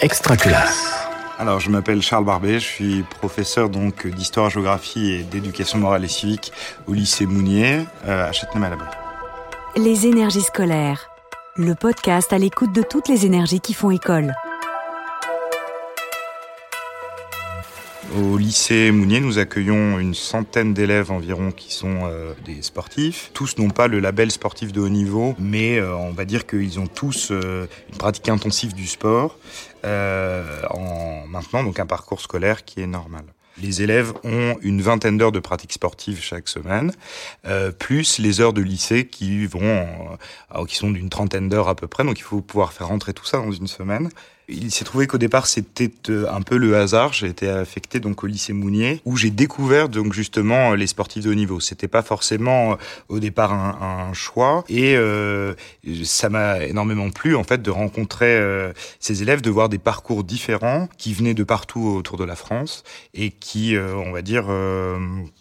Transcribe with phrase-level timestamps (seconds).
[0.00, 0.94] Extra classe.
[1.40, 6.08] Alors, je m'appelle Charles Barbet, je suis professeur donc d'histoire, géographie et d'éducation morale et
[6.08, 6.52] civique
[6.86, 8.86] au lycée Mounier euh, à Châtenay-Malabry.
[9.76, 11.10] Les énergies scolaires,
[11.56, 14.34] le podcast à l'écoute de toutes les énergies qui font école.
[18.16, 23.30] Au lycée Mounier, nous accueillons une centaine d'élèves environ qui sont euh, des sportifs.
[23.34, 26.80] Tous n'ont pas le label sportif de haut niveau, mais euh, on va dire qu'ils
[26.80, 29.38] ont tous euh, une pratique intensive du sport
[29.84, 33.24] en maintenant donc un parcours scolaire qui est normal.
[33.60, 36.92] Les élèves ont une vingtaine d'heures de pratique sportive chaque semaine,
[37.78, 39.86] plus les heures de lycée qui vont,
[40.66, 42.04] qui sont d'une trentaine d'heures à peu près.
[42.04, 44.10] Donc il faut pouvoir faire rentrer tout ça dans une semaine.
[44.50, 47.12] Il s'est trouvé qu'au départ c'était euh, un peu le hasard.
[47.12, 51.30] J'ai été affecté donc au lycée Mounier où j'ai découvert donc justement les sportifs de
[51.30, 51.60] haut niveau.
[51.60, 52.76] C'était pas forcément euh,
[53.10, 55.52] au départ un, un choix et euh,
[56.02, 60.24] ça m'a énormément plu en fait de rencontrer euh, ces élèves, de voir des parcours
[60.24, 64.46] différents qui venaient de partout autour de la France et qui, on va dire,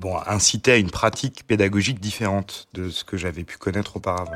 [0.00, 4.34] bon incitaient à une pratique pédagogique différente de ce que j'avais pu connaître auparavant.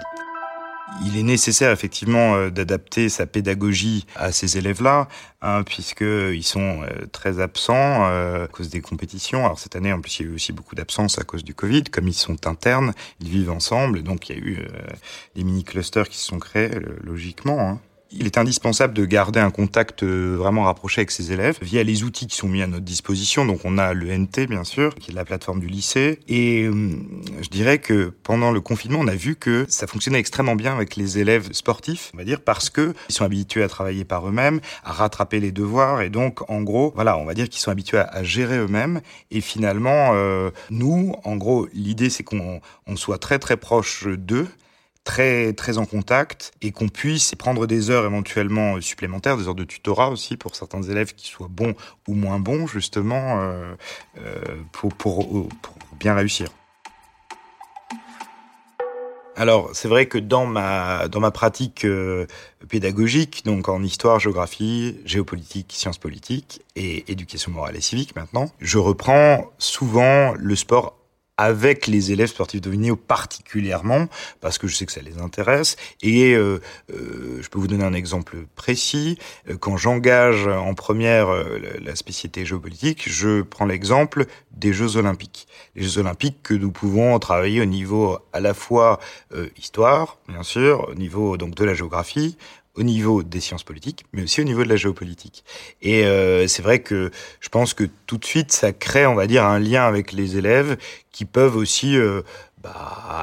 [1.05, 5.09] Il est nécessaire effectivement euh, d'adapter sa pédagogie à ces élèves-là,
[5.41, 9.45] hein, puisqu'ils sont euh, très absents euh, à cause des compétitions.
[9.47, 11.55] Alors cette année, en plus, il y a eu aussi beaucoup d'absences à cause du
[11.55, 11.85] Covid.
[11.85, 14.59] Comme ils sont internes, ils vivent ensemble, donc il y a eu
[15.37, 16.71] des mini-clusters qui se sont créés,
[17.03, 17.61] logiquement.
[17.61, 17.81] Hein.
[18.13, 22.03] Il est indispensable de garder un contact euh, vraiment rapproché avec ses élèves via les
[22.03, 23.47] outils qui sont mis à notre disposition.
[23.47, 26.19] Donc on a le NT bien sûr, qui est la plateforme du lycée.
[26.27, 26.91] Et euh,
[27.41, 30.97] je dirais que pendant le confinement, on a vu que ça fonctionnait extrêmement bien avec
[30.97, 34.61] les élèves sportifs, on va dire, parce que ils sont habitués à travailler par eux-mêmes,
[34.83, 36.03] à rattraper les devoirs.
[36.03, 39.03] Et donc en gros, voilà, on va dire qu'ils sont habitués à, gérer eux-mêmes.
[39.31, 44.49] Et finalement, euh, nous, en gros, l'idée c'est qu'on on soit très très proche d'eux
[45.05, 49.65] très très en contact et qu'on puisse prendre des heures éventuellement supplémentaires, des heures de
[49.65, 51.75] tutorat aussi pour certains élèves qui soient bons
[52.07, 53.75] ou moins bons justement euh,
[54.19, 54.41] euh,
[54.73, 55.49] pour, pour,
[55.99, 56.49] bien réussir.
[59.37, 62.27] Alors, c'est vrai que dans ma dans ma pratique euh,
[62.69, 68.77] pédagogique, donc en histoire, géographie, géopolitique, sciences politiques et éducation morale et civique maintenant, je
[68.77, 71.00] reprends souvent le sport
[71.41, 74.09] avec les élèves sportifs haut particulièrement,
[74.43, 75.77] parce que je sais que ça les intéresse.
[76.03, 76.61] Et euh,
[76.93, 79.19] euh, je peux vous donner un exemple précis.
[79.49, 81.29] Euh, quand j'engage en première
[81.81, 85.49] la spécialité géopolitique, je prends l'exemple des Jeux olympiques.
[85.77, 89.01] Les Jeux olympiques que nous pouvons travailler au niveau à la fois
[89.57, 92.37] histoire, bien sûr, au niveau donc de la géographie,
[92.81, 95.45] au niveau des sciences politiques, mais aussi au niveau de la géopolitique.
[95.83, 97.11] Et euh, c'est vrai que
[97.41, 100.39] je pense que tout de suite, ça crée, on va dire, un lien avec les
[100.39, 100.79] élèves
[101.13, 102.23] qui peuvent aussi euh,
[102.63, 102.71] bah,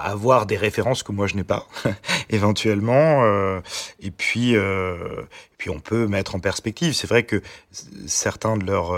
[0.03, 1.67] avoir des références que moi je n'ai pas,
[2.29, 3.23] éventuellement.
[3.23, 3.59] Euh,
[3.99, 5.23] et puis, euh,
[5.57, 6.93] puis on peut mettre en perspective.
[6.93, 7.41] C'est vrai que
[8.05, 8.95] certains de leurs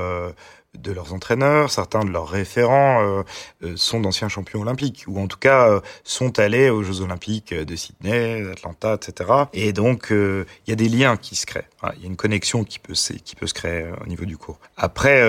[0.77, 3.23] de leurs entraîneurs, certains de leurs référents euh,
[3.63, 7.53] euh, sont d'anciens champions olympiques, ou en tout cas euh, sont allés aux Jeux olympiques
[7.53, 9.31] de Sydney, d'Atlanta, etc.
[9.53, 11.67] Et donc il y a des liens qui se créent.
[11.95, 14.59] Il y a une connexion qui peut qui peut se créer au niveau du cours.
[14.77, 15.23] Après,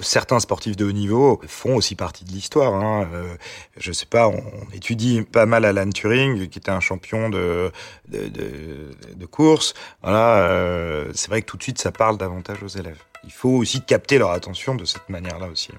[0.00, 2.74] certains sportifs de haut niveau font aussi partie de l'histoire.
[2.74, 3.08] Hein.
[3.76, 4.42] je sais pas, on,
[4.74, 7.70] étudie pas mal Alan Turing, qui était un champion de
[8.08, 9.74] de, de, de course.
[10.02, 13.82] Voilà, c'est vrai que tout de suite ça parle davantage aux élèves il faut aussi
[13.82, 15.72] capter leur attention de cette manière-là aussi.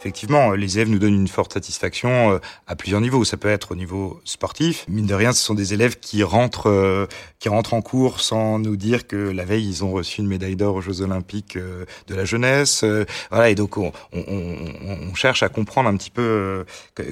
[0.00, 2.38] Effectivement, les élèves nous donnent une forte satisfaction euh,
[2.68, 3.24] à plusieurs niveaux.
[3.24, 4.84] Ça peut être au niveau sportif.
[4.88, 7.06] Mine de rien, ce sont des élèves qui rentrent, euh,
[7.40, 10.54] qui rentrent en cours sans nous dire que la veille ils ont reçu une médaille
[10.54, 12.84] d'or aux Jeux Olympiques euh, de la jeunesse.
[13.30, 16.64] Voilà, et donc on, on, on, cherche à comprendre un petit peu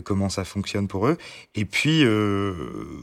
[0.04, 1.16] comment ça fonctionne pour eux.
[1.56, 2.04] Et puis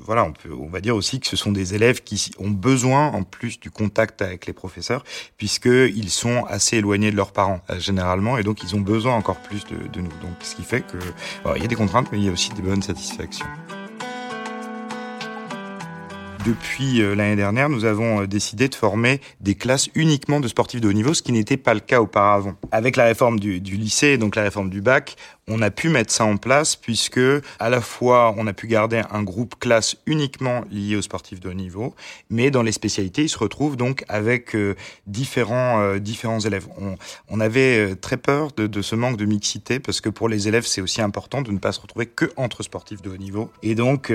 [0.06, 3.08] voilà, on peut, on va dire aussi que ce sont des élèves qui ont besoin
[3.08, 5.04] en plus du contact avec les professeurs,
[5.38, 9.42] puisque ils sont assez éloignés de leurs parents généralement, et donc ils ont besoin encore
[9.42, 10.10] plus de, nous.
[10.22, 10.98] Donc, ce qui fait que,
[11.56, 13.46] il y a des contraintes, mais il y a aussi des bonnes satisfactions.
[16.46, 20.82] Depuis euh, l'année dernière, nous avons euh, décidé de former des classes uniquement de sportifs
[20.82, 22.56] de haut niveau, ce qui n'était pas le cas auparavant.
[22.72, 25.16] Avec la réforme du, du lycée, donc la réforme du bac,
[25.48, 27.20] on a pu mettre ça en place puisque
[27.60, 31.50] à la fois on a pu garder un groupe classe uniquement lié aux sportifs de
[31.50, 31.94] haut niveau,
[32.30, 34.76] mais dans les spécialités, ils se retrouvent donc avec euh,
[35.08, 36.68] différents euh, différents élèves.
[36.80, 36.96] On,
[37.30, 40.48] on avait euh, très peur de, de, ce manque de mixité parce que pour les
[40.48, 43.52] élèves c'est aussi important de ne pas se retrouver que entre sportifs de haut niveau
[43.62, 44.12] et donc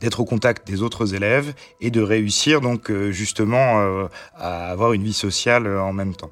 [0.00, 5.12] d'être au contact des autres élèves et de réussir donc justement à avoir une vie
[5.12, 6.30] sociale en même temps.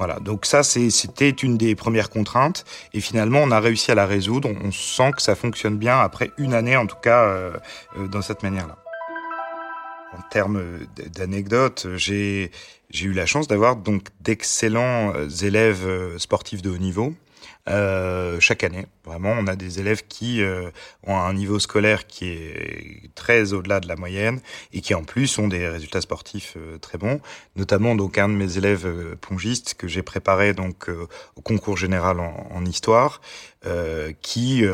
[0.00, 2.64] Voilà, donc ça c'était une des premières contraintes
[2.94, 4.48] et finalement on a réussi à la résoudre.
[4.64, 7.52] On sent que ça fonctionne bien après une année en tout cas euh,
[7.98, 8.78] euh, dans cette manière-là.
[10.16, 10.62] en termes
[11.14, 12.50] d'anecdotes, j'ai
[12.88, 15.12] j'ai eu la chance d'avoir donc d'excellents
[15.42, 15.86] élèves
[16.16, 17.12] sportifs de haut niveau.
[17.68, 18.86] Euh, chaque année.
[19.04, 20.70] Vraiment, on a des élèves qui euh,
[21.06, 24.40] ont un niveau scolaire qui est très au-delà de la moyenne
[24.72, 27.20] et qui en plus ont des résultats sportifs euh, très bons.
[27.56, 30.88] Notamment donc un de mes élèves euh, pongistes que j'ai préparé donc
[31.36, 33.20] au concours général en, en histoire,
[34.22, 34.64] qui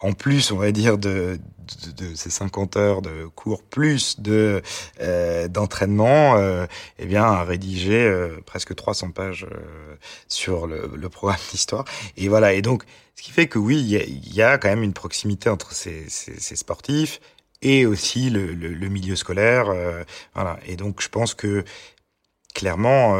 [0.00, 1.38] en plus, on va dire, de,
[1.86, 4.62] de, de, ces 50 heures de cours plus de
[5.00, 6.66] euh, d'entraînement, euh,
[6.98, 9.96] eh bien, a rédigé euh, presque 300 pages euh,
[10.28, 11.84] sur le, le programme d'histoire.
[12.28, 12.52] Voilà.
[12.52, 12.84] Et donc,
[13.14, 17.20] ce qui fait que oui, il y a, quand même une proximité entre ces, sportifs
[17.62, 19.70] et aussi le, milieu scolaire.
[19.70, 20.58] Euh, voilà.
[20.66, 21.64] Et donc, je pense que
[22.54, 23.16] clairement,